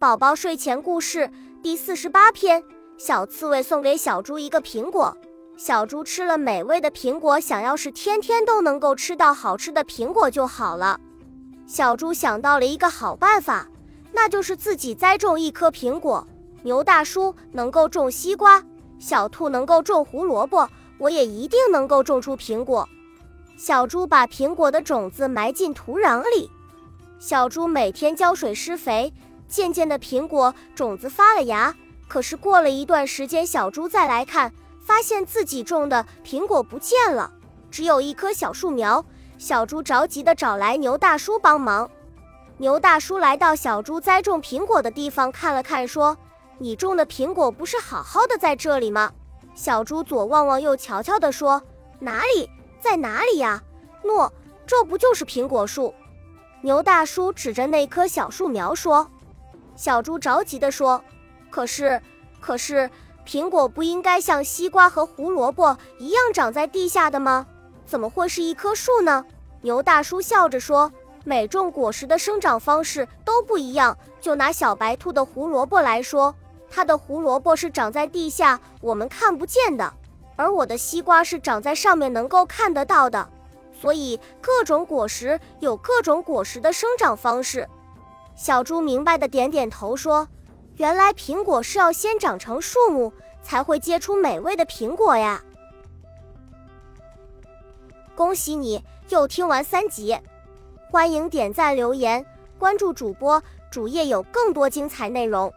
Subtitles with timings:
[0.00, 1.30] 宝宝睡前故事
[1.62, 2.64] 第四十八篇：
[2.96, 5.14] 小刺猬送给小猪一个苹果。
[5.58, 10.98] 小猪吃了美味的苹果，想要是天天都能够吃到好吃的苹果就好了。
[11.66, 13.68] 小猪想到了一个好办法，
[14.10, 16.26] 那就是自己栽种一棵苹果。
[16.62, 18.64] 牛大叔能够种西瓜，
[18.98, 22.88] 小兔能够种胡萝卜，我也一定能够种出苹果。
[23.58, 26.50] 小猪把苹果的种子埋进土壤里，
[27.18, 29.12] 小猪每天浇水施肥。
[29.50, 31.74] 渐渐的，苹果种子发了芽。
[32.08, 37.30] 可是过了一段时间，小猪再来看，发现自己种的苹果不见了，
[37.70, 39.04] 只有一棵小树苗。
[39.38, 41.90] 小猪着急的找来牛大叔帮忙。
[42.58, 46.16] 牛大叔来到小猪栽种苹果的地方看了看，说
[46.58, 49.12] ：“你种的苹果不是好好的在这里吗？”
[49.54, 51.62] 小猪左望望右瞧瞧的说
[51.98, 53.62] ：“哪里，在哪里呀？
[54.04, 54.30] 喏，
[54.66, 55.94] 这不就是苹果树？”
[56.62, 59.10] 牛大叔指着那棵小树苗说。
[59.76, 61.02] 小猪着急地说
[61.50, 62.00] ：“可是，
[62.40, 62.90] 可是，
[63.26, 67.46] 苹果不应该像西瓜和胡萝卜一样长在地下的吗？
[67.86, 69.24] 怎么会是一棵树呢？”
[69.62, 70.90] 牛大叔笑着说
[71.24, 73.96] ：“每种果实的生长方式都不一样。
[74.20, 76.34] 就拿小白兔的胡萝卜来说，
[76.70, 79.92] 它的胡萝卜是长在地下，我们看不见的；
[80.36, 83.28] 而我的西瓜是长在上面，能够看得到的。
[83.80, 87.66] 所以，各种果实有各种果实的生长方式。”
[88.42, 90.26] 小猪明白的点点头，说
[90.78, 95.44] ：“原来苹果是要先长成树木，才会结出美味的苹果呀！”
[98.16, 100.18] 恭喜你又听完三集，
[100.90, 102.24] 欢迎点赞、留言、
[102.58, 105.52] 关注主播，主页有更多精彩内容。